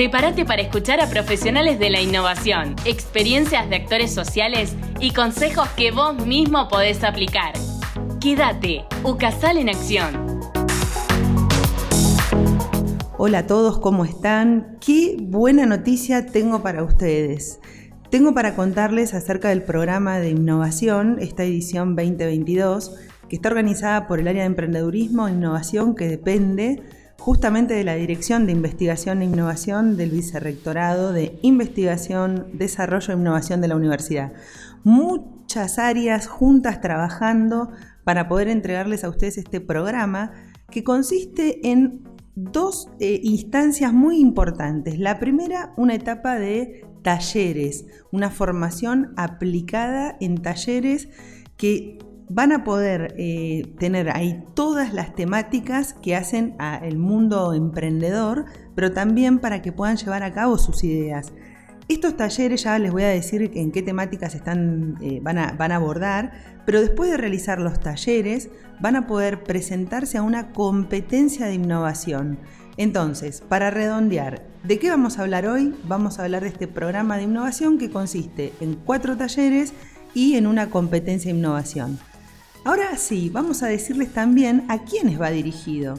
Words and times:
Prepárate 0.00 0.46
para 0.46 0.62
escuchar 0.62 0.98
a 1.02 1.10
profesionales 1.10 1.78
de 1.78 1.90
la 1.90 2.00
innovación, 2.00 2.74
experiencias 2.86 3.68
de 3.68 3.76
actores 3.76 4.14
sociales 4.14 4.74
y 4.98 5.12
consejos 5.12 5.68
que 5.76 5.90
vos 5.90 6.24
mismo 6.24 6.68
podés 6.68 7.04
aplicar. 7.04 7.52
Quédate, 8.18 8.86
UCASAL 9.04 9.58
en 9.58 9.68
acción. 9.68 10.40
Hola 13.18 13.40
a 13.40 13.46
todos, 13.46 13.78
¿cómo 13.78 14.06
están? 14.06 14.78
Qué 14.80 15.18
buena 15.20 15.66
noticia 15.66 16.24
tengo 16.24 16.62
para 16.62 16.82
ustedes. 16.82 17.60
Tengo 18.08 18.32
para 18.32 18.56
contarles 18.56 19.12
acerca 19.12 19.50
del 19.50 19.64
programa 19.64 20.18
de 20.18 20.30
innovación, 20.30 21.18
esta 21.20 21.44
edición 21.44 21.94
2022, 21.94 22.96
que 23.28 23.36
está 23.36 23.50
organizada 23.50 24.08
por 24.08 24.18
el 24.18 24.28
área 24.28 24.44
de 24.44 24.46
emprendedurismo 24.46 25.28
e 25.28 25.32
innovación 25.32 25.94
que 25.94 26.08
depende 26.08 26.82
justamente 27.20 27.74
de 27.74 27.84
la 27.84 27.96
Dirección 27.96 28.46
de 28.46 28.52
Investigación 28.52 29.20
e 29.20 29.26
Innovación 29.26 29.98
del 29.98 30.10
Vicerrectorado 30.10 31.12
de 31.12 31.38
Investigación, 31.42 32.46
Desarrollo 32.54 33.12
e 33.12 33.16
Innovación 33.16 33.60
de 33.60 33.68
la 33.68 33.76
Universidad. 33.76 34.32
Muchas 34.84 35.78
áreas 35.78 36.26
juntas 36.26 36.80
trabajando 36.80 37.72
para 38.04 38.26
poder 38.26 38.48
entregarles 38.48 39.04
a 39.04 39.10
ustedes 39.10 39.36
este 39.36 39.60
programa 39.60 40.32
que 40.70 40.82
consiste 40.82 41.70
en 41.70 42.04
dos 42.34 42.88
eh, 43.00 43.20
instancias 43.22 43.92
muy 43.92 44.18
importantes. 44.18 44.98
La 44.98 45.18
primera, 45.18 45.74
una 45.76 45.94
etapa 45.94 46.38
de 46.38 46.86
talleres, 47.02 47.84
una 48.12 48.30
formación 48.30 49.12
aplicada 49.18 50.16
en 50.20 50.40
talleres 50.40 51.10
que 51.58 51.98
van 52.32 52.52
a 52.52 52.62
poder 52.62 53.16
eh, 53.18 53.74
tener 53.80 54.16
ahí 54.16 54.44
todas 54.54 54.94
las 54.94 55.16
temáticas 55.16 55.94
que 55.94 56.14
hacen 56.14 56.54
al 56.58 56.96
mundo 56.96 57.52
emprendedor, 57.54 58.44
pero 58.76 58.92
también 58.92 59.40
para 59.40 59.62
que 59.62 59.72
puedan 59.72 59.96
llevar 59.96 60.22
a 60.22 60.32
cabo 60.32 60.56
sus 60.56 60.84
ideas. 60.84 61.32
Estos 61.88 62.16
talleres 62.16 62.62
ya 62.62 62.78
les 62.78 62.92
voy 62.92 63.02
a 63.02 63.08
decir 63.08 63.50
en 63.54 63.72
qué 63.72 63.82
temáticas 63.82 64.36
están, 64.36 64.96
eh, 65.02 65.18
van, 65.20 65.38
a, 65.38 65.52
van 65.58 65.72
a 65.72 65.76
abordar, 65.76 66.62
pero 66.64 66.80
después 66.80 67.10
de 67.10 67.16
realizar 67.16 67.60
los 67.60 67.80
talleres 67.80 68.48
van 68.80 68.94
a 68.94 69.08
poder 69.08 69.42
presentarse 69.42 70.16
a 70.16 70.22
una 70.22 70.52
competencia 70.52 71.46
de 71.46 71.54
innovación. 71.54 72.38
Entonces, 72.76 73.40
para 73.40 73.70
redondear, 73.70 74.44
¿de 74.62 74.78
qué 74.78 74.88
vamos 74.88 75.18
a 75.18 75.22
hablar 75.22 75.46
hoy? 75.46 75.74
Vamos 75.88 76.20
a 76.20 76.22
hablar 76.22 76.42
de 76.44 76.48
este 76.50 76.68
programa 76.68 77.16
de 77.16 77.24
innovación 77.24 77.76
que 77.76 77.90
consiste 77.90 78.52
en 78.60 78.76
cuatro 78.76 79.16
talleres 79.16 79.74
y 80.14 80.36
en 80.36 80.46
una 80.46 80.70
competencia 80.70 81.32
de 81.32 81.38
innovación. 81.38 81.98
Ahora 82.62 82.96
sí, 82.98 83.30
vamos 83.30 83.62
a 83.62 83.68
decirles 83.68 84.12
también 84.12 84.64
a 84.68 84.80
quiénes 84.84 85.18
va 85.18 85.30
dirigido. 85.30 85.98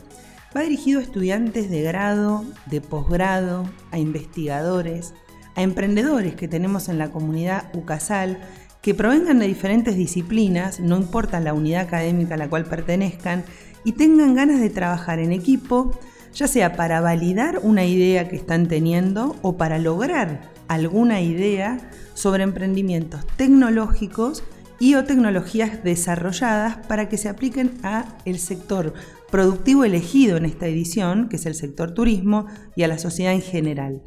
Va 0.56 0.62
dirigido 0.62 1.00
a 1.00 1.04
estudiantes 1.04 1.72
de 1.72 1.81
grado, 1.81 2.45
de 2.67 2.81
posgrado, 2.81 3.67
a 3.90 3.98
investigadores, 3.98 5.16
a 5.56 5.64
emprendedores 5.64 6.36
que 6.36 6.48
tenemos 6.48 6.88
en 6.88 7.00
la 7.00 7.09
comunidad 7.09 7.73
UCASAL, 7.73 8.38
que 8.84 8.94
provengan 8.94 9.39
de 9.39 9.48
diferentes 9.48 9.95
disciplinas, 9.95 10.80
no 10.80 10.98
importa 10.98 11.39
la 11.39 11.56
unidad 11.56 11.82
académica 11.82 12.36
a 12.36 12.38
la 12.38 12.50
cual 12.50 12.66
pertenezcan, 12.66 13.44
y 13.84 13.94
tengan 13.94 14.36
ganas 14.36 14.59
de 14.59 14.70
trabajar 14.70 15.17
en 15.17 15.32
equipo, 15.32 15.98
ya 16.32 16.48
sea 16.48 16.76
para 16.76 17.02
validar 17.02 17.59
una 17.64 17.86
idea 17.86 18.30
que 18.30 18.36
están 18.36 18.67
teniendo 18.67 19.36
o 19.42 19.58
para 19.58 19.80
lograr 19.80 20.52
alguna 20.67 21.22
idea 21.22 21.80
sobre 22.14 22.44
emprendimientos 22.44 23.26
tecnológicos 23.36 24.44
y 24.82 24.96
o 24.96 25.04
tecnologías 25.04 25.84
desarrolladas 25.84 26.78
para 26.88 27.08
que 27.08 27.20
se 27.20 27.30
apliquen 27.30 27.74
a 27.84 28.18
el 28.26 28.40
sector 28.40 28.96
productivo 29.30 29.84
elegido 29.84 30.38
en 30.38 30.46
esta 30.46 30.66
edición, 30.66 31.30
que 31.30 31.36
es 31.36 31.46
el 31.46 31.54
sector 31.54 31.94
turismo, 31.94 32.48
y 32.76 32.82
a 32.82 32.88
la 32.88 32.98
sociedad 32.98 33.32
en 33.32 33.44
general. 33.44 34.02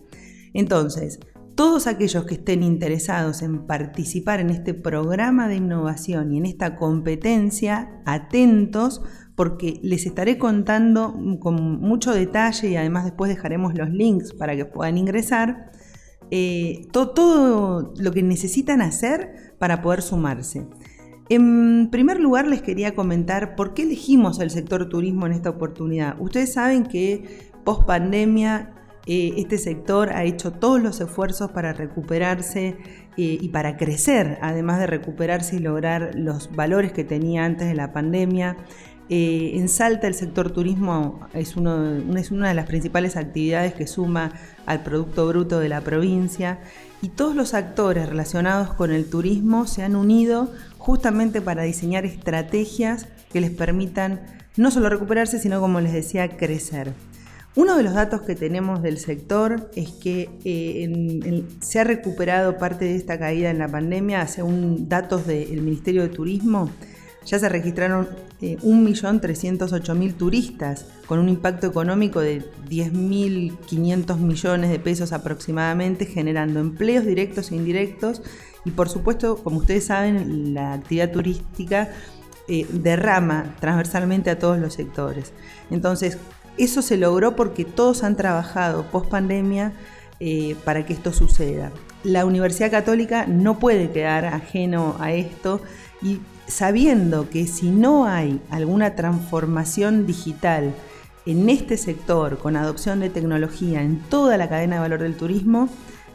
Entonces, 0.53 1.21
todos 1.55 1.87
aquellos 1.87 2.25
que 2.25 2.35
estén 2.35 2.65
interesados 2.65 3.43
en 3.43 3.69
participar 3.69 4.41
en 4.41 4.51
este 4.51 4.75
programa 4.75 5.47
de 5.47 5.55
innovación 5.55 6.33
y 6.33 6.39
en 6.39 6.47
esta 6.47 6.75
competencia, 6.75 8.03
atentos 8.05 9.01
porque 9.37 9.79
les 9.85 10.07
estaré 10.07 10.39
contando 10.39 11.17
con 11.39 11.81
mucho 11.81 12.13
detalle 12.13 12.71
y 12.71 12.77
además 12.77 13.05
después 13.05 13.29
dejaremos 13.29 13.79
los 13.79 13.91
links 13.91 14.33
para 14.33 14.57
que 14.57 14.65
puedan 14.65 14.99
ingresar 14.99 15.71
eh, 16.31 16.87
todo, 16.93 17.93
lo 17.97 18.13
que 18.13 18.23
necesitan 18.23 18.81
hacer 18.81 19.55
para 19.59 19.83
poder 19.83 20.03
sumarse. 20.03 20.67
En 21.29 21.89
primer 21.91 22.21
lugar, 22.21 22.47
les 22.47 22.61
quería 22.61 22.95
comentar 22.95 23.57
por 23.57 23.73
qué 23.73 23.83
elegimos 23.83 24.41
el 24.41 24.51
sector 24.51 24.89
turismo 24.89 25.27
en 25.27 25.33
esta 25.33 25.51
oportunidad. 25.51 26.21
Ustedes 26.21 26.53
saben 26.53 26.85
que 26.85 27.51
post 27.65 27.87
pandemia 27.87 28.75
eh, 29.07 29.35
este 29.37 29.59
sector 29.59 30.11
ha 30.11 30.25
hecho 30.25 30.53
todos 30.53 30.83
los 30.83 31.01
esfuerzos 31.01 31.51
para 31.51 31.75
recuperarse 31.75 32.79
eh, 33.17 33.39
y 33.41 33.49
para 33.51 33.77
crecer, 33.77 34.39
además 34.41 34.79
de 34.81 34.87
recuperarse 34.87 35.57
y 35.57 35.59
lograr 35.59 36.13
los 36.15 36.55
valores 36.55 36.93
que 36.93 37.05
tenía 37.05 37.45
antes 37.45 37.69
de 37.69 37.75
la 37.75 37.93
pandemia. 37.93 38.57
Eh, 39.11 39.53
en 39.57 39.69
Salta 39.69 40.07
el 40.07 40.15
sector 40.15 40.51
turismo 40.51 41.21
es, 41.35 41.57
una 41.57 42.49
de 42.49 42.55
las 42.55 42.67
principales 42.67 43.17
actividades 43.17 43.75
que 43.75 43.87
suma 43.87 44.33
al 44.65 44.83
Producto 44.83 45.29
Bruto 45.29 45.59
de 45.59 45.69
la 45.69 45.83
provincia 45.83 46.59
y 47.03 47.11
todos 47.11 47.35
los 47.37 47.53
actores 47.53 48.09
relacionados 48.09 48.73
con 48.73 48.93
el 48.93 49.05
turismo 49.11 49.67
se 49.67 49.83
han 49.83 49.95
unido 49.95 50.51
justamente 50.79 51.43
para 51.43 51.65
diseñar 51.65 52.07
estrategias 52.07 53.07
que 53.31 53.43
les 53.43 53.51
permitan 53.51 54.23
no 54.57 54.71
solo 54.71 54.89
recuperarse, 54.89 55.39
sino 55.39 55.61
como 55.61 55.81
les 55.81 55.93
decía, 55.93 56.37
crecer. 56.37 56.95
Uno 57.57 57.77
de 57.77 57.83
los 57.83 57.95
datos 57.95 58.23
que 58.23 58.35
tenemos 58.35 58.83
del 58.83 58.99
sector 58.99 59.71
es 59.77 59.91
que 59.91 60.31
eh, 60.45 61.45
se 61.61 61.79
ha 61.79 61.85
recuperado 61.85 62.59
parte 62.59 62.87
de 62.87 62.97
esta 62.97 63.19
caída 63.19 63.51
en 63.51 63.59
la 63.59 63.69
pandemia, 63.69 64.27
según 64.27 64.89
datos 64.89 65.27
del 65.27 65.61
Ministerio 65.61 66.03
de 66.03 66.09
Turismo, 66.09 66.71
ya 67.25 67.39
se 67.39 67.49
registraron 67.49 68.09
1.308.000 68.41 70.09
eh, 70.09 70.13
turistas, 70.13 70.87
con 71.07 71.19
un 71.19 71.29
impacto 71.29 71.67
económico 71.67 72.21
de 72.21 72.43
10.500 72.69 74.17
millones 74.19 74.71
de 74.71 74.79
pesos 74.79 75.13
aproximadamente, 75.13 76.07
generando 76.07 76.61
empleos 76.61 77.05
directos 77.05 77.51
e 77.51 77.57
indirectos. 77.57 78.23
Y 78.65 78.71
por 78.71 78.89
supuesto, 78.89 79.37
como 79.37 79.59
ustedes 79.59 79.87
saben, 79.87 80.55
la 80.55 80.75
actividad 80.75 81.11
turística 81.11 81.91
eh, 82.49 82.67
derrama 82.71 83.57
transversalmente 83.61 84.31
a 84.31 84.39
todos 84.39 84.59
los 84.59 84.75
sectores. 84.75 85.33
Entonces, 85.71 86.19
eso 86.57 86.83
se 86.83 86.97
logró 86.97 87.37
porque 87.37 87.65
todos 87.65 88.05
han 88.05 88.17
trabajado 88.17 88.85
post 88.91 89.09
pandemia 89.09 89.73
eh, 90.21 90.55
para 90.65 90.87
que 90.87 90.93
esto 90.93 91.13
suceda. 91.13 91.73
La 92.05 92.25
Universidad 92.25 92.71
Católica 92.71 93.27
no 93.27 93.59
puede 93.59 93.91
quedar 93.91 94.27
ajeno 94.27 94.97
a 95.01 95.13
esto 95.13 95.61
y 96.03 96.21
sabiendo 96.47 97.29
que 97.31 97.47
si 97.47 97.71
no 97.71 98.07
hay 98.07 98.41
alguna 98.51 98.95
transformación 98.95 100.07
digital 100.07 100.75
en 101.27 101.49
este 101.49 101.77
sector 101.77 102.39
con 102.39 102.57
adopción 102.57 103.01
de 103.01 103.11
tecnología 103.11 103.83
en 103.83 103.99
toda 104.01 104.37
la 104.37 104.49
cadena 104.49 104.77
de 104.77 104.83
valor 104.83 105.01
del 105.01 105.17
turismo, 105.17 105.69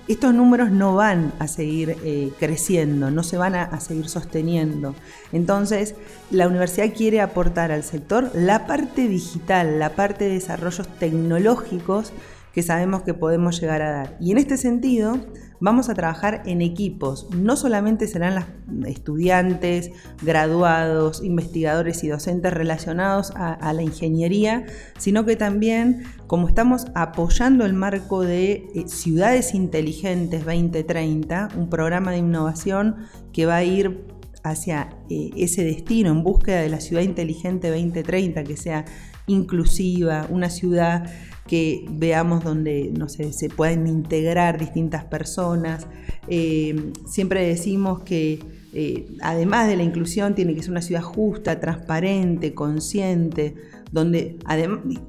estos 0.10 0.34
números 0.34 0.72
no 0.72 0.96
van 0.96 1.34
a 1.38 1.48
seguir 1.48 1.96
eh, 2.04 2.32
creciendo, 2.40 3.12
no 3.12 3.22
se 3.22 3.38
van 3.38 3.54
a, 3.54 3.80
seguir 3.80 4.10
sosteniendo. 4.10 4.96
Entonces, 5.32 5.94
la 6.32 6.48
universidad 6.48 6.92
quiere 6.96 7.22
aportar 7.22 7.72
al 7.72 7.84
sector 7.84 8.32
la 8.34 8.66
parte 8.66 9.08
digital, 9.08 9.78
la 9.78 9.92
parte 9.92 10.26
de 10.26 10.32
desarrollos 10.32 10.88
tecnológicos 10.98 12.12
que 12.54 12.64
sabemos 12.64 13.04
que 13.04 13.14
podemos 13.14 13.60
llegar 13.60 13.82
a 13.82 13.92
dar. 13.92 14.18
Y 14.20 14.32
en 14.32 14.38
este 14.38 14.58
sentido, 14.58 15.18
vamos 15.60 15.90
a 15.90 15.94
trabajar 15.94 16.44
en 16.46 16.62
equipos. 16.62 17.28
No 17.36 17.56
solamente 17.56 18.08
serán 18.08 18.36
los 18.36 18.88
estudiantes, 18.88 19.92
graduados, 20.22 21.24
investigadores 21.24 22.04
y 22.04 22.08
docentes 22.08 22.54
relacionados 22.54 23.32
a, 23.36 23.74
la 23.74 23.84
ingeniería, 23.84 24.66
sino 24.98 25.26
que 25.26 25.36
también, 25.36 26.04
como 26.28 26.48
estamos 26.48 26.88
apoyando 26.96 27.66
el 27.66 27.74
marco 27.74 28.22
de 28.22 28.68
eh, 28.74 28.88
Ciudades 28.88 29.54
Inteligentes 29.54 30.46
2030, 30.46 31.50
un 31.56 31.70
programa 31.70 32.12
de 32.12 32.18
innovación 32.18 32.96
que 33.32 33.46
va 33.46 33.58
a 33.58 33.64
ir 33.64 34.06
hacia 34.44 34.90
eh, 35.10 35.30
ese 35.36 35.64
destino 35.64 36.12
en 36.12 36.24
búsqueda 36.24 36.62
de 36.62 36.70
la 36.70 36.80
ciudad 36.80 37.04
inteligente 37.04 37.70
2030, 37.70 38.44
que 38.44 38.58
sea 38.58 38.86
inclusiva, 39.28 40.26
una 40.30 40.50
ciudad 40.50 41.10
que 41.50 41.84
veamos 41.90 42.44
donde 42.44 42.92
no 42.96 43.10
sé, 43.10 43.34
se 43.34 43.50
pueden 43.50 43.88
integrar 43.88 44.60
distintas 44.60 45.04
personas. 45.06 45.88
Eh, 46.28 46.94
siempre 47.08 47.44
decimos 47.48 48.04
que 48.04 48.40
eh, 48.72 49.08
además 49.24 49.68
de 49.68 49.76
la 49.76 49.82
inclusión 49.82 50.36
tiene 50.36 50.54
que 50.54 50.62
ser 50.62 50.70
una 50.70 50.84
ciudad 50.84 51.02
justa, 51.02 51.60
transparente, 51.60 52.54
consciente, 52.54 53.56
donde 53.92 54.38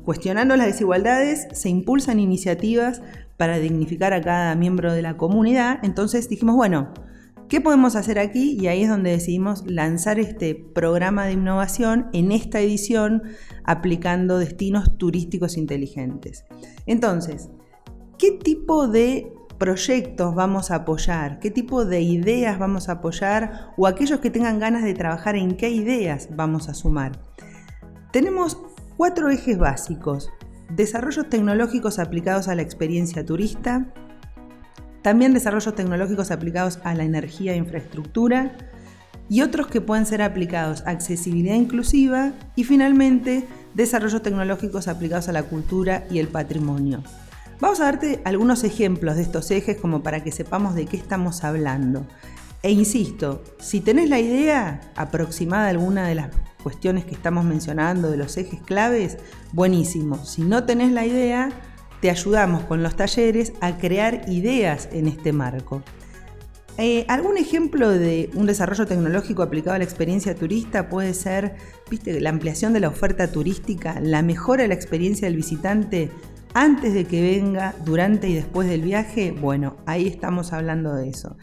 cuestionando 0.07 0.57
las 0.57 0.67
desigualdades 0.67 1.47
se 1.53 1.69
impulsan 1.69 2.19
iniciativas 2.19 3.03
para 3.37 3.59
dignificar 3.59 4.15
a 4.15 4.23
cada 4.23 4.55
miembro 4.55 4.95
de 4.95 5.03
la 5.03 5.19
comunidad. 5.19 5.81
Entonces 5.83 6.27
dijimos, 6.31 6.57
bueno, 6.57 6.95
¿Qué 7.51 7.61
podemos 7.61 7.97
hacer 7.97 8.21
aquí? 8.21 8.57
Y 8.61 8.69
ahí 8.69 8.85
es 8.85 8.89
donde 8.89 9.11
decidimos 9.11 9.67
lanzar 9.67 10.21
este 10.21 10.55
programa 10.55 11.27
de 11.27 11.33
innovación 11.33 12.07
en 12.13 12.31
esta 12.31 12.61
edición 12.61 13.25
aplicando 13.65 14.39
destinos 14.39 14.97
turísticos 14.99 15.57
inteligentes. 15.57 16.45
Entonces, 16.87 17.51
¿qué 18.19 18.31
tipo 18.31 18.87
de 18.87 19.33
proyectos 19.59 20.33
vamos 20.37 20.71
a 20.71 20.77
apoyar? 20.77 21.41
¿Qué 21.41 21.51
tipo 21.51 21.85
de 21.85 22.03
ideas 22.03 22.57
vamos 22.61 22.89
a 22.89 22.93
apoyar? 22.93 23.73
O 23.77 23.89
aquellos 23.89 24.21
que 24.21 24.31
tengan 24.31 24.61
ganas 24.61 24.85
de 24.85 24.95
trabajar 24.95 25.35
en 25.35 25.57
qué 25.57 25.71
ideas 25.71 26.29
vamos 26.31 26.69
a 26.69 26.75
sumar. 26.75 27.19
Tenemos 28.13 28.59
cuatro 28.97 29.29
ejes 29.29 29.59
básicos. 29.59 30.31
Desarrollos 30.69 31.29
tecnológicos 31.29 31.99
aplicados 31.99 32.47
a 32.47 32.55
la 32.55 32.63
experiencia 32.63 33.27
turista. 33.27 33.93
También 35.03 35.33
desarrollos 35.33 35.75
tecnológicos 35.75 36.31
aplicados 36.31 36.79
a 36.85 36.95
la 36.95 37.05
energía 37.05 37.53
e 37.53 37.57
infraestructura. 37.57 38.53
Y 39.29 39.43
otros 39.43 39.69
que 39.69 39.81
pueden 39.81 40.07
ser 40.07 40.23
aplicados 40.23 40.83
a 40.87 40.91
accesibilidad 40.91 41.55
inclusiva. 41.55 42.33
Y 42.57 42.65
finalmente, 42.65 43.47
desarrollos 43.75 44.23
tecnológicos 44.23 44.89
aplicados 44.89 45.29
a 45.29 45.33
la 45.33 45.45
cultura 45.45 46.05
y 46.11 46.19
el 46.19 46.29
patrimonio. 46.29 47.03
Vamos 47.61 47.81
a 47.81 47.85
darte 47.85 48.23
algunos 48.25 48.65
ejemplos 48.65 49.17
de 49.17 49.23
estos 49.23 49.51
ejes 49.51 49.77
como 49.77 50.03
para 50.03 50.25
que 50.25 50.33
sepamos 50.33 50.75
de 50.75 50.87
qué 50.87 50.97
estamos 50.97 51.45
hablando. 51.45 52.07
E 52.63 52.71
insisto, 52.71 53.43
si 53.59 53.81
tenés 53.81 54.09
la 54.09 54.19
idea 54.19 54.81
aproximada 54.97 55.69
alguna 55.69 56.07
de 56.07 56.15
las 56.15 56.31
cuestiones 56.63 57.05
que 57.05 57.15
estamos 57.15 57.45
mencionando, 57.45 58.11
de 58.11 58.17
los 58.17 58.37
ejes 58.37 58.61
claves, 58.63 59.19
buenísimo. 59.53 60.25
Si 60.25 60.43
no 60.43 60.65
tenés 60.65 60.93
la 60.93 61.07
idea, 61.07 61.51
te 62.01 62.11
ayudamos 62.11 62.65
con 62.65 62.83
los 62.83 62.97
talleres 62.97 63.53
a 63.61 63.79
crear 63.79 64.23
ideas 64.29 64.89
en 64.93 65.07
este 65.07 65.33
marco. 65.33 65.83
Eh, 66.79 67.05
¿Algún 67.09 67.37
ejemplo 67.37 67.91
de 67.91 68.31
un 68.35 68.47
desarrollo 68.47 68.87
tecnológico 68.87 69.43
aplicado 69.43 69.75
a 69.75 69.79
la 69.79 69.85
experiencia 69.85 70.35
turista 70.35 70.89
puede 70.89 71.13
ser 71.13 71.57
¿viste, 71.91 72.19
la 72.21 72.31
ampliación 72.31 72.73
de 72.73 72.81
la 72.81 72.89
oferta 72.89 73.31
turística, 73.31 74.01
la 74.01 74.23
mejora 74.23 74.63
de 74.63 74.69
la 74.69 74.75
experiencia 74.75 75.29
del 75.29 75.37
visitante 75.37 76.11
antes 76.55 76.95
de 76.95 77.05
que 77.05 77.23
venga, 77.23 77.75
durante 77.85 78.29
y 78.29 78.35
después 78.35 78.69
del 78.69 78.83
viaje, 78.83 79.31
bueno, 79.31 79.77
ahí 79.87 80.07
estamos 80.07 80.53
hablando 80.53 80.95
de 80.95 81.11
eso. 81.11 81.37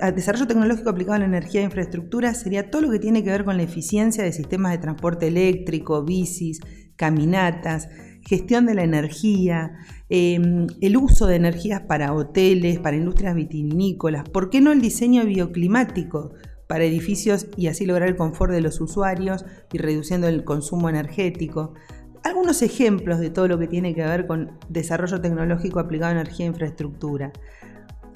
Ah, 0.00 0.12
desarrollo 0.12 0.46
tecnológico 0.46 0.90
aplicado 0.90 1.14
a 1.14 1.18
la 1.20 1.24
energía 1.24 1.62
e 1.62 1.64
infraestructura 1.64 2.34
sería 2.34 2.70
todo 2.70 2.82
lo 2.82 2.90
que 2.90 2.98
tiene 2.98 3.24
que 3.24 3.30
ver 3.30 3.44
con 3.44 3.56
la 3.56 3.62
eficiencia 3.62 4.22
de 4.22 4.32
sistemas 4.32 4.72
de 4.72 4.78
transporte 4.78 5.28
eléctrico, 5.28 6.04
bicis, 6.04 6.60
caminatas, 6.96 7.88
gestión 8.22 8.66
de 8.66 8.74
la 8.74 8.84
energía, 8.84 9.72
em, 10.08 10.66
el 10.80 10.96
uso 10.96 11.26
de 11.26 11.36
energías 11.36 11.82
para 11.82 12.12
hoteles, 12.12 12.78
para 12.78 12.96
industrias 12.96 13.34
vitivinícolas, 13.34 14.28
¿por 14.28 14.50
qué 14.50 14.60
no 14.60 14.72
el 14.72 14.80
diseño 14.80 15.24
bioclimático 15.24 16.32
para 16.66 16.84
edificios 16.84 17.46
y 17.56 17.66
así 17.66 17.86
lograr 17.86 18.08
el 18.08 18.16
confort 18.16 18.52
de 18.52 18.60
los 18.60 18.80
usuarios 18.80 19.44
y 19.72 19.78
reduciendo 19.78 20.28
el 20.28 20.44
consumo 20.44 20.88
energético? 20.88 21.74
algunos 22.22 22.62
ejemplos 22.62 23.18
de 23.18 23.30
todo 23.30 23.48
lo 23.48 23.58
que 23.58 23.66
tiene 23.66 23.94
que 23.94 24.04
ver 24.04 24.26
con 24.26 24.52
desarrollo 24.68 25.20
tecnológico 25.20 25.80
aplicado 25.80 26.10
a 26.10 26.20
energía 26.20 26.46
e 26.46 26.48
infraestructura. 26.48 27.32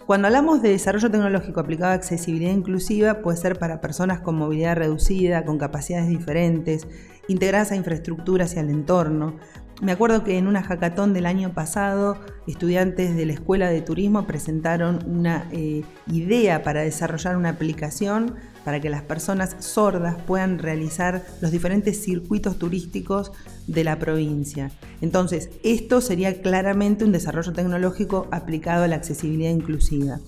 Cuando 0.06 0.28
hablamos 0.28 0.60
de 0.60 0.68
desarrollo 0.70 1.10
tecnológico 1.10 1.60
aplicado 1.60 1.92
a 1.92 1.94
accesibilidad 1.94 2.52
inclusiva, 2.52 3.22
puede 3.22 3.38
ser 3.38 3.58
para 3.58 3.80
personas 3.80 4.20
con 4.20 4.36
movilidad 4.36 4.76
reducida, 4.76 5.46
con 5.46 5.56
capacidades 5.56 6.08
diferentes, 6.08 6.86
integradas 7.26 7.72
a 7.72 7.76
infraestructuras 7.76 8.54
y 8.54 8.58
al 8.58 8.68
entorno, 8.68 9.38
me 9.82 9.92
acuerdo 9.92 10.24
que 10.24 10.38
en 10.38 10.46
una 10.46 10.62
hackathon 10.62 11.12
del 11.12 11.26
año 11.26 11.52
pasado, 11.52 12.18
estudiantes 12.46 13.16
de 13.16 13.26
la 13.26 13.32
Escuela 13.32 13.68
de 13.68 13.82
Turismo 13.82 14.26
presentaron 14.26 15.00
una 15.06 15.48
eh, 15.52 15.82
idea 16.06 16.62
para 16.62 16.82
desarrollar 16.82 17.36
una 17.36 17.50
aplicación 17.50 18.34
para 18.64 18.80
que 18.80 18.88
las 18.88 19.02
personas 19.02 19.56
sordas 19.58 20.16
puedan 20.26 20.58
realizar 20.58 21.24
los 21.40 21.50
diferentes 21.50 22.02
circuitos 22.02 22.58
turísticos 22.58 23.32
de 23.66 23.84
la 23.84 23.98
provincia. 23.98 24.70
Entonces, 25.00 25.50
esto 25.62 26.00
sería 26.00 26.40
claramente 26.40 27.04
un 27.04 27.12
desarrollo 27.12 27.52
tecnológico 27.52 28.26
aplicado 28.30 28.84
a 28.84 28.88
la 28.88 28.96
accesibilidad 28.96 29.50
inclusiva. 29.50 30.18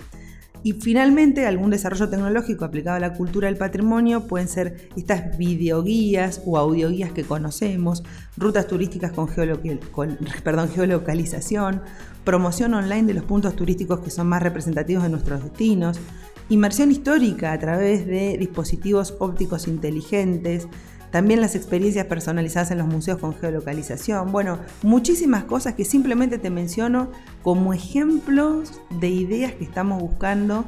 Y 0.67 0.73
finalmente, 0.73 1.47
algún 1.47 1.71
desarrollo 1.71 2.09
tecnológico 2.09 2.65
aplicado 2.65 2.97
a 2.97 2.99
la 2.99 3.13
cultura 3.13 3.47
del 3.47 3.57
patrimonio 3.57 4.27
pueden 4.27 4.49
ser 4.49 4.89
estas 4.97 5.39
videoguías 5.39 6.43
o 6.45 6.59
audioguías 6.59 7.13
que 7.13 7.23
conocemos, 7.23 8.03
rutas 8.37 8.67
turísticas 8.67 9.13
con, 9.13 9.29
geolocalización, 10.75 11.83
promoción 12.25 12.75
online 12.75 13.05
de 13.05 13.15
los 13.15 13.23
puntos 13.23 13.55
turísticos 13.55 14.01
que 14.01 14.11
son 14.11 14.27
más 14.27 14.43
representativos 14.43 15.05
de 15.05 15.11
nuestros 15.11 15.45
destinos, 15.45 16.01
inmersión 16.49 16.91
histórica 16.91 17.53
a 17.53 17.59
través 17.61 18.05
de 18.05 18.37
dispositivos 18.37 19.15
ópticos 19.21 19.69
inteligentes, 19.69 20.67
también 21.11 21.41
las 21.41 21.55
experiencias 21.55 22.07
personalizadas 22.07 22.71
en 22.71 22.79
los 22.79 22.87
museos 22.87 23.19
con 23.19 23.35
geolocalización. 23.35 24.33
Bueno, 24.33 24.59
muchísimas 24.83 25.45
cosas 25.45 25.75
que 25.75 25.85
simplemente 25.85 26.39
te 26.39 26.51
menciono 26.51 27.11
como 27.43 27.73
ejemplos 27.73 28.81
de 28.91 29.09
ideas 29.09 29.53
que 29.53 29.65
estamos 29.65 30.01
buscando 30.01 30.65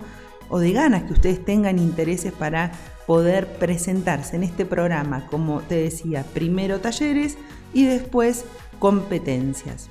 o 0.48 0.58
de 0.58 0.72
ganas 0.72 1.04
que 1.04 1.12
ustedes 1.12 1.44
tengan 1.44 1.78
intereses 1.78 2.32
para 2.32 2.72
poder 3.06 3.46
presentarse 3.58 4.36
en 4.36 4.42
este 4.44 4.64
programa, 4.64 5.26
como 5.26 5.60
te 5.60 5.76
decía, 5.76 6.24
primero 6.34 6.80
talleres 6.80 7.36
y 7.72 7.84
después 7.84 8.44
competencias. 8.78 9.88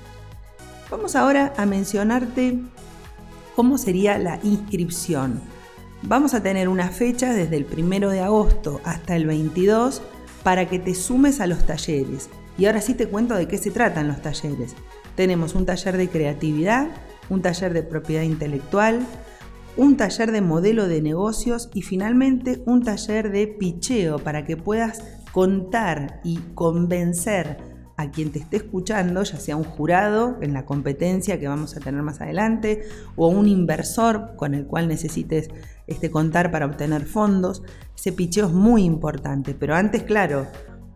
Vamos 0.89 1.15
ahora 1.15 1.53
a 1.57 1.65
mencionarte 1.65 2.59
cómo 3.55 3.77
sería 3.77 4.17
la 4.17 4.39
inscripción. 4.43 5.41
Vamos 6.03 6.33
a 6.33 6.43
tener 6.43 6.69
una 6.69 6.89
fecha 6.89 7.33
desde 7.33 7.57
el 7.57 7.65
primero 7.65 8.09
de 8.09 8.21
agosto 8.21 8.79
hasta 8.83 9.15
el 9.15 9.25
22 9.25 10.01
para 10.47 10.69
que 10.69 10.79
te 10.79 10.95
sumes 10.95 11.41
a 11.41 11.45
los 11.45 11.65
talleres. 11.65 12.29
Y 12.57 12.67
ahora 12.67 12.79
sí 12.79 12.93
te 12.93 13.09
cuento 13.09 13.35
de 13.35 13.49
qué 13.49 13.57
se 13.57 13.69
tratan 13.69 14.07
los 14.07 14.21
talleres. 14.21 14.77
Tenemos 15.13 15.55
un 15.55 15.65
taller 15.65 15.97
de 15.97 16.07
creatividad, 16.07 16.87
un 17.29 17.41
taller 17.41 17.73
de 17.73 17.83
propiedad 17.83 18.21
intelectual, 18.21 19.05
un 19.75 19.97
taller 19.97 20.31
de 20.31 20.39
modelo 20.39 20.87
de 20.87 21.01
negocios 21.01 21.69
y 21.73 21.81
finalmente 21.81 22.63
un 22.65 22.81
taller 22.81 23.29
de 23.29 23.47
picheo 23.47 24.19
para 24.19 24.45
que 24.45 24.55
puedas 24.55 25.03
contar 25.33 26.21
y 26.23 26.37
convencer 26.55 27.57
a 27.97 28.11
quien 28.11 28.31
te 28.31 28.39
esté 28.39 28.57
escuchando, 28.57 29.23
ya 29.23 29.37
sea 29.37 29.55
un 29.55 29.63
jurado 29.63 30.37
en 30.41 30.53
la 30.53 30.65
competencia 30.65 31.39
que 31.39 31.47
vamos 31.47 31.75
a 31.75 31.79
tener 31.79 32.03
más 32.03 32.21
adelante, 32.21 32.83
o 33.15 33.27
un 33.27 33.47
inversor 33.47 34.35
con 34.35 34.53
el 34.53 34.67
cual 34.67 34.87
necesites 34.87 35.49
este, 35.87 36.11
contar 36.11 36.51
para 36.51 36.67
obtener 36.67 37.05
fondos. 37.05 37.63
Ese 37.97 38.11
picheo 38.11 38.45
es 38.45 38.53
muy 38.53 38.83
importante, 38.83 39.55
pero 39.55 39.75
antes, 39.75 40.03
claro, 40.03 40.45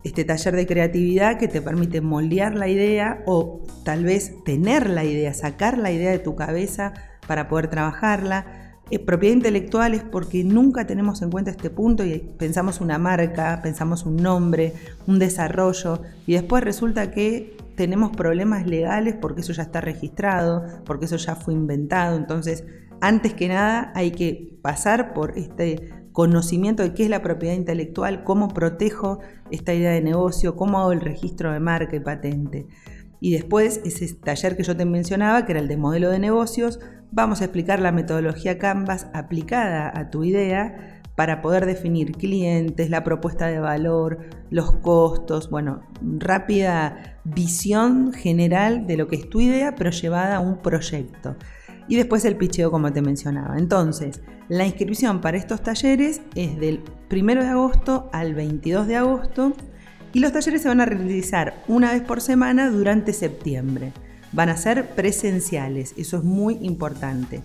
este 0.04 0.24
taller 0.24 0.54
de 0.54 0.66
creatividad 0.66 1.38
que 1.38 1.48
te 1.48 1.60
permite 1.60 2.00
moldear 2.00 2.54
la 2.54 2.68
idea 2.68 3.22
o 3.26 3.62
tal 3.84 4.04
vez 4.04 4.32
tener 4.44 4.88
la 4.88 5.04
idea, 5.04 5.34
sacar 5.34 5.78
la 5.78 5.90
idea 5.90 6.10
de 6.12 6.20
tu 6.20 6.36
cabeza 6.36 6.94
para 7.26 7.48
poder 7.48 7.68
trabajarla. 7.68 8.61
Es 8.92 9.00
propiedad 9.00 9.36
intelectual 9.36 9.94
es 9.94 10.02
porque 10.02 10.44
nunca 10.44 10.86
tenemos 10.86 11.22
en 11.22 11.30
cuenta 11.30 11.50
este 11.50 11.70
punto 11.70 12.04
y 12.04 12.18
pensamos 12.18 12.82
una 12.82 12.98
marca, 12.98 13.58
pensamos 13.62 14.04
un 14.04 14.16
nombre, 14.16 14.74
un 15.06 15.18
desarrollo 15.18 16.02
y 16.26 16.34
después 16.34 16.62
resulta 16.62 17.10
que 17.10 17.56
tenemos 17.74 18.14
problemas 18.14 18.66
legales 18.66 19.14
porque 19.18 19.40
eso 19.40 19.54
ya 19.54 19.62
está 19.62 19.80
registrado, 19.80 20.66
porque 20.84 21.06
eso 21.06 21.16
ya 21.16 21.34
fue 21.36 21.54
inventado. 21.54 22.18
Entonces 22.18 22.64
antes 23.00 23.32
que 23.32 23.48
nada 23.48 23.92
hay 23.94 24.10
que 24.10 24.58
pasar 24.60 25.14
por 25.14 25.38
este 25.38 26.04
conocimiento 26.12 26.82
de 26.82 26.92
qué 26.92 27.04
es 27.04 27.08
la 27.08 27.22
propiedad 27.22 27.54
intelectual, 27.54 28.24
cómo 28.24 28.48
protejo 28.48 29.20
esta 29.50 29.72
idea 29.72 29.92
de 29.92 30.02
negocio, 30.02 30.54
cómo 30.54 30.78
hago 30.78 30.92
el 30.92 31.00
registro 31.00 31.50
de 31.50 31.60
marca 31.60 31.96
y 31.96 32.00
patente. 32.00 32.66
Y 33.22 33.30
después, 33.30 33.80
ese 33.84 34.12
taller 34.14 34.56
que 34.56 34.64
yo 34.64 34.76
te 34.76 34.84
mencionaba, 34.84 35.46
que 35.46 35.52
era 35.52 35.60
el 35.60 35.68
de 35.68 35.76
modelo 35.76 36.10
de 36.10 36.18
negocios, 36.18 36.80
vamos 37.12 37.40
a 37.40 37.44
explicar 37.44 37.78
la 37.78 37.92
metodología 37.92 38.58
Canvas 38.58 39.06
aplicada 39.14 39.92
a 39.94 40.10
tu 40.10 40.24
idea 40.24 41.00
para 41.14 41.40
poder 41.40 41.64
definir 41.64 42.12
clientes, 42.16 42.90
la 42.90 43.04
propuesta 43.04 43.46
de 43.46 43.60
valor, 43.60 44.18
los 44.50 44.72
costos, 44.72 45.50
bueno, 45.50 45.84
rápida 46.02 47.20
visión 47.22 48.12
general 48.12 48.88
de 48.88 48.96
lo 48.96 49.06
que 49.06 49.14
es 49.14 49.30
tu 49.30 49.40
idea, 49.40 49.76
pero 49.76 49.90
llevada 49.90 50.36
a 50.36 50.40
un 50.40 50.58
proyecto 50.58 51.36
y 51.86 51.94
después 51.94 52.24
el 52.24 52.36
picheo 52.36 52.72
como 52.72 52.92
te 52.92 53.02
mencionaba. 53.02 53.56
Entonces, 53.56 54.20
la 54.48 54.66
inscripción 54.66 55.20
para 55.20 55.36
estos 55.36 55.62
talleres 55.62 56.22
es 56.34 56.58
del 56.58 56.82
1 57.08 57.42
de 57.42 57.48
agosto 57.48 58.10
al 58.12 58.34
22 58.34 58.88
de 58.88 58.96
agosto 58.96 59.52
y 60.12 60.20
los 60.20 60.32
talleres 60.32 60.62
se 60.62 60.68
van 60.68 60.80
a 60.80 60.86
realizar 60.86 61.62
una 61.68 61.92
vez 61.92 62.02
por 62.02 62.20
semana 62.20 62.70
durante 62.70 63.12
septiembre. 63.12 63.92
Van 64.32 64.48
a 64.48 64.56
ser 64.56 64.94
presenciales, 64.94 65.94
eso 65.96 66.18
es 66.18 66.24
muy 66.24 66.58
importante. 66.62 67.42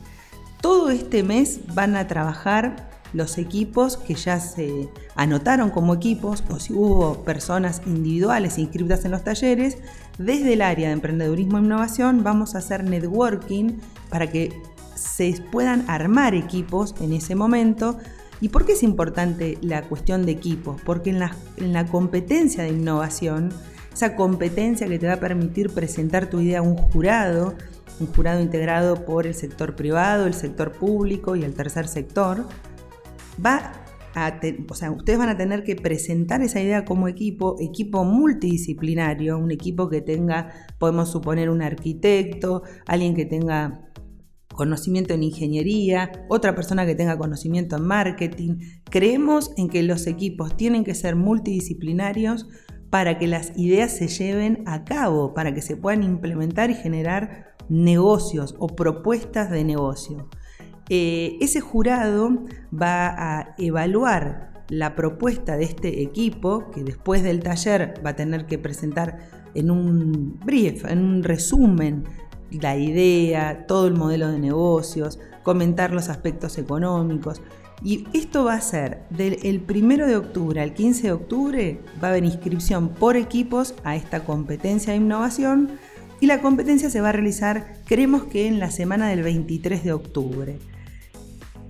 Todo 0.61 0.89
este 0.89 1.23
mes 1.23 1.59
van 1.73 1.95
a 1.95 2.07
trabajar 2.07 2.89
los 3.13 3.37
equipos 3.37 3.97
que 3.97 4.15
ya 4.15 4.39
se 4.39 4.89
anotaron 5.15 5.69
como 5.69 5.93
equipos 5.93 6.43
o 6.49 6.59
si 6.59 6.73
hubo 6.73 7.23
personas 7.23 7.81
individuales 7.85 8.57
inscritas 8.57 9.05
en 9.05 9.11
los 9.11 9.23
talleres, 9.23 9.77
desde 10.17 10.53
el 10.53 10.61
área 10.61 10.87
de 10.87 10.93
emprendedurismo 10.93 11.57
e 11.57 11.61
innovación 11.61 12.23
vamos 12.23 12.55
a 12.55 12.59
hacer 12.59 12.83
networking 12.83 13.79
para 14.09 14.27
que 14.27 14.61
se 14.95 15.41
puedan 15.51 15.85
armar 15.87 16.33
equipos 16.33 16.95
en 16.99 17.13
ese 17.13 17.35
momento. 17.35 17.97
¿Y 18.39 18.49
por 18.49 18.65
qué 18.65 18.73
es 18.73 18.83
importante 18.83 19.57
la 19.61 19.81
cuestión 19.83 20.25
de 20.25 20.31
equipos? 20.33 20.81
Porque 20.83 21.09
en 21.09 21.19
la, 21.19 21.35
en 21.57 21.73
la 21.73 21.85
competencia 21.85 22.63
de 22.63 22.69
innovación, 22.69 23.49
esa 23.93 24.15
competencia 24.15 24.87
que 24.87 24.99
te 24.99 25.07
va 25.07 25.13
a 25.13 25.19
permitir 25.19 25.71
presentar 25.71 26.29
tu 26.29 26.39
idea 26.39 26.59
a 26.59 26.61
un 26.61 26.75
jurado, 26.75 27.55
un 27.99 28.07
jurado 28.07 28.41
integrado 28.41 29.05
por 29.05 29.25
el 29.25 29.33
sector 29.33 29.75
privado, 29.75 30.27
el 30.27 30.35
sector 30.35 30.71
público 30.71 31.35
y 31.35 31.43
el 31.43 31.55
tercer 31.55 31.87
sector, 31.87 32.45
va 33.43 33.71
a 34.15 34.39
o 34.67 34.73
sea, 34.73 34.89
ustedes 34.91 35.19
van 35.19 35.29
a 35.29 35.37
tener 35.37 35.63
que 35.63 35.75
presentar 35.75 36.41
esa 36.41 36.59
idea 36.59 36.85
como 36.85 37.07
equipo, 37.07 37.55
equipo 37.59 38.03
multidisciplinario, 38.03 39.37
un 39.37 39.51
equipo 39.51 39.89
que 39.89 40.01
tenga, 40.01 40.51
podemos 40.79 41.11
suponer, 41.11 41.51
un 41.51 41.61
arquitecto, 41.61 42.63
alguien 42.87 43.13
que 43.13 43.25
tenga 43.25 43.86
conocimiento 44.57 45.13
en 45.13 45.23
ingeniería, 45.23 46.11
otra 46.27 46.53
persona 46.55 46.85
que 46.85 46.95
tenga 46.95 47.17
conocimiento 47.17 47.77
en 47.77 47.83
marketing. 47.83 48.57
Creemos 48.89 49.51
en 49.55 49.69
que 49.69 49.83
los 49.83 50.07
equipos 50.07 50.57
tienen 50.57 50.83
que 50.83 50.95
ser 50.95 51.15
multidisciplinarios 51.15 52.49
para 52.89 53.17
que 53.17 53.27
las 53.27 53.57
ideas 53.57 53.91
se 53.91 54.07
lleven 54.09 54.63
a 54.65 54.83
cabo, 54.83 55.33
para 55.33 55.53
que 55.53 55.61
se 55.61 55.77
puedan 55.77 56.03
implementar 56.03 56.69
y 56.69 56.75
generar 56.75 57.55
negocios 57.69 58.55
o 58.59 58.67
propuestas 58.67 59.49
de 59.51 59.63
negocio. 59.63 60.29
Eh, 60.89 61.37
ese 61.39 61.61
jurado 61.61 62.45
va 62.73 63.07
a 63.09 63.55
evaluar 63.57 64.65
la 64.69 64.95
propuesta 64.95 65.55
de 65.55 65.65
este 65.65 66.01
equipo, 66.01 66.71
que 66.71 66.83
después 66.83 67.23
del 67.23 67.41
taller 67.41 67.93
va 68.05 68.11
a 68.11 68.15
tener 68.15 68.47
que 68.47 68.57
presentar 68.57 69.19
en 69.53 69.71
un 69.71 70.39
brief, 70.45 70.85
en 70.85 70.99
un 70.99 71.23
resumen, 71.23 72.03
la 72.51 72.77
idea, 72.77 73.65
todo 73.67 73.87
el 73.87 73.93
modelo 73.93 74.29
de 74.31 74.39
negocios, 74.39 75.19
comentar 75.43 75.93
los 75.93 76.09
aspectos 76.09 76.57
económicos. 76.57 77.41
Y 77.83 78.07
esto 78.13 78.43
va 78.45 78.55
a 78.55 78.61
ser 78.61 79.03
del 79.09 79.63
1 79.69 80.07
de 80.07 80.15
octubre 80.15 80.61
al 80.61 80.73
15 80.73 81.03
de 81.03 81.11
octubre, 81.11 81.81
va 82.03 82.07
a 82.07 82.11
haber 82.11 82.25
inscripción 82.25 82.89
por 82.89 83.17
equipos 83.17 83.75
a 83.83 83.95
esta 83.95 84.25
competencia 84.25 84.93
de 84.93 84.97
innovación 84.97 85.71
y 86.19 86.25
la 86.25 86.41
competencia 86.41 86.89
se 86.89 87.01
va 87.01 87.09
a 87.09 87.11
realizar, 87.11 87.75
creemos 87.85 88.23
que 88.23 88.47
en 88.47 88.59
la 88.59 88.71
semana 88.71 89.09
del 89.09 89.21
23 89.21 89.83
de 89.83 89.93
octubre. 89.93 90.59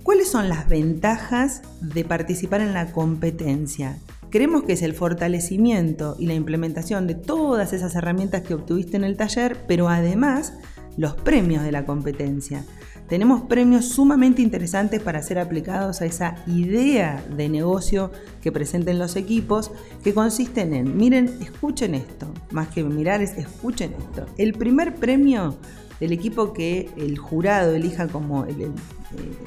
¿Cuáles 0.02 0.30
son 0.30 0.48
las 0.48 0.66
ventajas 0.68 1.60
de 1.82 2.02
participar 2.04 2.62
en 2.62 2.72
la 2.72 2.92
competencia? 2.92 3.98
Creemos 4.30 4.64
que 4.64 4.74
es 4.74 4.82
el 4.82 4.92
fortalecimiento 4.92 6.14
y 6.18 6.26
la 6.26 6.34
implementación 6.34 7.06
de 7.06 7.14
todas 7.14 7.72
esas 7.72 7.94
herramientas 7.94 8.42
que 8.42 8.54
obtuviste 8.54 8.96
en 8.96 9.04
el 9.04 9.16
taller, 9.16 9.64
pero 9.66 9.88
además 9.88 10.52
los 10.98 11.14
premios 11.14 11.62
de 11.62 11.72
la 11.72 11.86
competencia. 11.86 12.64
Tenemos 13.08 13.40
premios 13.42 13.86
sumamente 13.86 14.42
interesantes 14.42 15.00
para 15.00 15.22
ser 15.22 15.38
aplicados 15.38 16.02
a 16.02 16.04
esa 16.04 16.36
idea 16.46 17.24
de 17.34 17.48
negocio 17.48 18.12
que 18.42 18.52
presenten 18.52 18.98
los 18.98 19.16
equipos, 19.16 19.70
que 20.04 20.12
consisten 20.12 20.74
en, 20.74 20.94
miren, 20.94 21.30
escuchen 21.40 21.94
esto, 21.94 22.26
más 22.50 22.68
que 22.68 22.84
mirar 22.84 23.22
es 23.22 23.38
escuchen 23.38 23.94
esto. 23.98 24.26
El 24.36 24.52
primer 24.52 24.94
premio 24.96 25.56
del 26.00 26.12
equipo 26.12 26.52
que 26.52 26.90
el 26.98 27.16
jurado 27.16 27.74
elija 27.74 28.08
como 28.08 28.44
el 28.44 28.60
eh, 28.60 28.68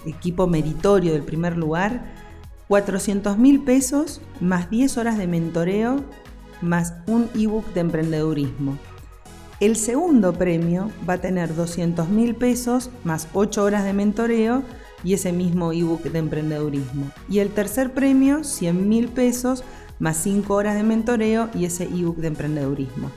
equipo 0.07 0.47
meritorio 0.47 1.13
del 1.13 1.21
primer 1.21 1.55
lugar, 1.55 2.15
400 2.67 3.37
mil 3.37 3.63
pesos 3.63 4.21
más 4.41 4.69
10 4.69 4.97
horas 4.97 5.17
de 5.17 5.27
mentoreo 5.27 6.03
más 6.61 6.93
un 7.07 7.29
ebook 7.35 7.73
de 7.73 7.79
emprendedurismo. 7.81 8.77
El 9.59 9.75
segundo 9.75 10.33
premio 10.33 10.91
va 11.07 11.13
a 11.13 11.21
tener 11.21 11.55
200 11.55 12.09
mil 12.09 12.35
pesos 12.35 12.89
más 13.03 13.27
8 13.33 13.63
horas 13.63 13.83
de 13.83 13.93
mentoreo 13.93 14.63
y 15.03 15.13
ese 15.13 15.31
mismo 15.31 15.71
ebook 15.71 16.03
de 16.03 16.19
emprendedurismo. 16.19 17.11
Y 17.29 17.39
el 17.39 17.49
tercer 17.49 17.93
premio, 17.93 18.43
100 18.43 18.89
mil 18.89 19.07
pesos 19.07 19.63
más 19.99 20.17
5 20.17 20.53
horas 20.53 20.75
de 20.75 20.83
mentoreo 20.83 21.49
y 21.53 21.65
ese 21.65 21.83
ebook 21.83 22.17
de 22.17 22.27
emprendedurismo. 22.27 23.11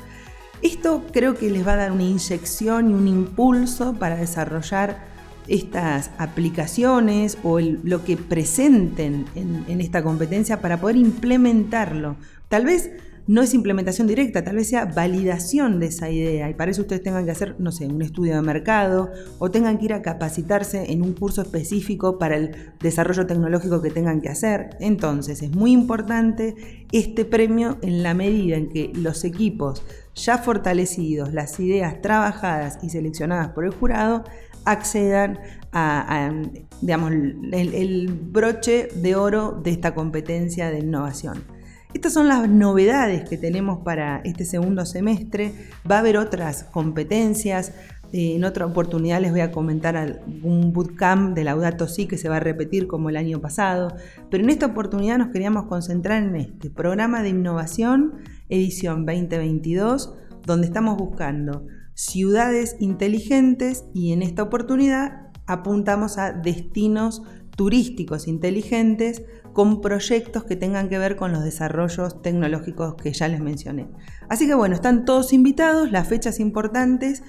Esto 0.60 1.02
creo 1.12 1.34
que 1.34 1.50
les 1.50 1.66
va 1.66 1.74
a 1.74 1.76
dar 1.76 1.92
una 1.92 2.04
inyección 2.04 2.90
y 2.90 2.94
un 2.94 3.08
impulso 3.08 3.94
para 3.94 4.16
desarrollar 4.16 5.13
estas 5.48 6.10
aplicaciones 6.18 7.38
o 7.42 7.60
lo 7.60 8.04
que 8.04 8.16
presenten 8.16 9.26
en, 9.34 9.64
en, 9.68 9.80
esta 9.80 10.02
competencia 10.02 10.60
para 10.60 10.80
poder 10.80 10.96
implementarlo. 10.96 12.16
Tal 12.48 12.64
vez 12.64 12.90
no 13.26 13.40
es 13.40 13.54
implementación 13.54 14.06
directa, 14.06 14.44
tal 14.44 14.56
vez 14.56 14.68
sea 14.68 14.84
validación 14.84 15.80
de 15.80 15.86
esa 15.86 16.10
idea 16.10 16.50
y 16.50 16.54
para 16.54 16.70
eso 16.70 16.82
ustedes 16.82 17.02
tengan 17.02 17.24
que 17.24 17.30
hacer, 17.30 17.56
no 17.58 17.72
sé, 17.72 17.86
un 17.86 18.02
estudio 18.02 18.34
de 18.34 18.42
mercado 18.42 19.10
o 19.38 19.50
tengan 19.50 19.78
que 19.78 19.86
ir 19.86 19.92
a 19.94 20.02
capacitarse 20.02 20.92
en 20.92 21.02
un 21.02 21.14
curso 21.14 21.40
específico 21.40 22.18
para 22.18 22.36
el 22.36 22.74
desarrollo 22.80 23.26
tecnológico 23.26 23.80
que 23.80 23.90
tengan 23.90 24.20
que 24.20 24.28
hacer. 24.28 24.76
Entonces 24.78 25.42
es 25.42 25.50
muy 25.50 25.72
importante 25.72 26.86
este 26.92 27.24
premio 27.24 27.78
en 27.80 28.02
la 28.02 28.12
medida 28.12 28.56
en 28.56 28.68
que 28.68 28.92
los 28.94 29.24
equipos 29.24 29.82
ya 30.14 30.38
fortalecidos, 30.38 31.32
las 31.32 31.58
ideas 31.58 32.02
trabajadas 32.02 32.78
y 32.82 32.90
seleccionadas 32.90 33.48
por 33.48 33.64
el 33.64 33.72
jurado, 33.72 34.24
accedan 34.64 35.38
a, 35.72 36.32
digamos, 36.80 37.10
el, 37.10 38.08
broche 38.30 38.88
de 38.94 39.16
oro 39.16 39.60
de 39.62 39.70
esta 39.70 39.94
competencia 39.94 40.70
de 40.70 40.78
innovación. 40.78 41.44
Estas 41.92 42.12
son 42.12 42.28
las 42.28 42.48
novedades 42.48 43.28
que 43.28 43.38
tenemos 43.38 43.78
para 43.84 44.20
este 44.24 44.44
segundo 44.44 44.84
semestre. 44.84 45.52
Va 45.88 45.96
a 45.96 45.98
haber 46.00 46.16
otras 46.16 46.64
competencias. 46.64 47.72
Eh, 48.12 48.36
en 48.36 48.44
otra 48.44 48.66
oportunidad 48.66 49.20
les 49.20 49.32
voy 49.32 49.40
a 49.40 49.50
comentar 49.50 50.20
un 50.42 50.72
bootcamp 50.72 51.34
de 51.34 51.44
Laudato 51.44 51.88
Si 51.88 52.06
que 52.06 52.18
se 52.18 52.28
va 52.28 52.36
a 52.36 52.40
repetir 52.40 52.86
como 52.86 53.10
el 53.10 53.16
año 53.16 53.40
pasado. 53.40 53.96
Pero 54.30 54.44
en 54.44 54.50
esta 54.50 54.66
oportunidad 54.66 55.18
nos 55.18 55.28
queríamos 55.28 55.66
concentrar 55.66 56.22
en 56.22 56.36
este 56.36 56.70
programa 56.70 57.22
de 57.22 57.30
innovación, 57.30 58.14
edición 58.48 59.06
2022, 59.06 60.14
donde 60.44 60.66
estamos 60.66 60.96
buscando 60.96 61.66
ciudades 61.94 62.76
inteligentes 62.80 63.84
y 63.94 64.12
en 64.12 64.22
esta 64.22 64.42
oportunidad 64.42 65.30
apuntamos 65.46 66.18
a 66.18 66.32
destinos 66.32 67.22
turísticos 67.56 68.26
inteligentes 68.26 69.22
con 69.52 69.80
proyectos 69.80 70.44
que 70.44 70.56
tengan 70.56 70.88
que 70.88 70.98
ver 70.98 71.14
con 71.16 71.32
los 71.32 71.44
desarrollos 71.44 72.20
tecnológicos 72.22 72.96
que 72.96 73.12
ya 73.12 73.28
les 73.28 73.40
mencioné. 73.40 73.88
Así 74.28 74.46
que 74.46 74.54
bueno, 74.54 74.74
están 74.74 75.04
todos 75.04 75.32
invitados, 75.32 75.92
las 75.92 76.08
fechas 76.08 76.40
importantes 76.40 77.22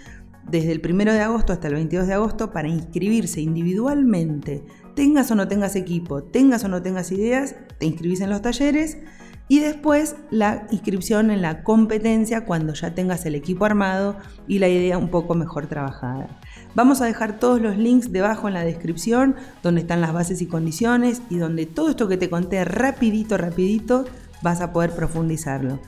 desde 0.49 0.71
el 0.71 0.81
1 0.83 1.13
de 1.13 1.21
agosto 1.21 1.53
hasta 1.53 1.67
el 1.67 1.75
22 1.75 2.07
de 2.07 2.13
agosto 2.13 2.51
para 2.51 2.67
inscribirse 2.67 3.41
individualmente. 3.41 4.63
Tengas 4.95 5.29
o 5.31 5.35
no 5.35 5.47
tengas 5.47 5.75
equipo, 5.75 6.23
tengas 6.23 6.63
o 6.63 6.67
no 6.67 6.81
tengas 6.81 7.11
ideas, 7.11 7.55
te 7.79 7.85
inscribís 7.85 8.21
en 8.21 8.29
los 8.29 8.41
talleres 8.41 8.97
y 9.47 9.59
después 9.59 10.15
la 10.31 10.67
inscripción 10.71 11.29
en 11.29 11.41
la 11.41 11.63
competencia 11.63 12.45
cuando 12.45 12.73
ya 12.73 12.95
tengas 12.95 13.25
el 13.25 13.35
equipo 13.35 13.65
armado 13.65 14.17
y 14.47 14.59
la 14.59 14.67
idea 14.67 14.97
un 14.97 15.09
poco 15.09 15.35
mejor 15.35 15.67
trabajada. 15.67 16.27
Vamos 16.73 17.01
a 17.01 17.05
dejar 17.05 17.39
todos 17.39 17.61
los 17.61 17.77
links 17.77 18.11
debajo 18.11 18.47
en 18.47 18.55
la 18.55 18.65
descripción 18.65 19.35
donde 19.63 19.81
están 19.81 20.01
las 20.01 20.13
bases 20.13 20.41
y 20.41 20.47
condiciones 20.47 21.21
y 21.29 21.37
donde 21.37 21.65
todo 21.65 21.89
esto 21.89 22.07
que 22.07 22.17
te 22.17 22.29
conté 22.29 22.65
rapidito, 22.65 23.37
rapidito, 23.37 24.05
vas 24.41 24.61
a 24.61 24.73
poder 24.73 24.91
profundizarlo. 24.91 25.79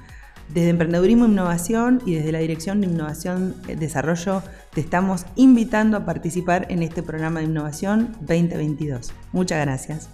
Desde 0.53 0.69
Emprendedurismo 0.69 1.25
e 1.25 1.29
Innovación 1.29 2.01
y 2.05 2.15
desde 2.15 2.31
la 2.31 2.39
Dirección 2.39 2.79
de 2.79 2.87
Innovación 2.87 3.55
y 3.67 3.75
Desarrollo 3.75 4.43
te 4.73 4.79
estamos 4.79 5.25
invitando 5.35 5.97
a 5.97 6.05
participar 6.05 6.67
en 6.69 6.83
este 6.83 7.03
programa 7.03 7.39
de 7.39 7.47
innovación 7.47 8.15
2022. 8.21 9.11
Muchas 9.33 9.65
gracias. 9.65 10.09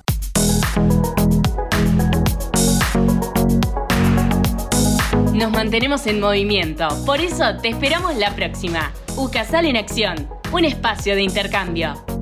Nos 5.44 5.52
mantenemos 5.52 6.08
en 6.08 6.22
movimiento, 6.22 6.88
por 7.06 7.20
eso 7.20 7.58
te 7.62 7.68
esperamos 7.68 8.16
la 8.16 8.34
próxima. 8.34 8.94
UCASAL 9.18 9.66
en 9.66 9.76
Acción, 9.76 10.30
un 10.54 10.64
espacio 10.64 11.16
de 11.16 11.24
intercambio. 11.24 12.13